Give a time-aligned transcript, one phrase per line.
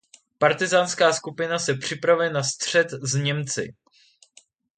[0.37, 3.73] Partyzánská skupina se připravuje na střet s Němci.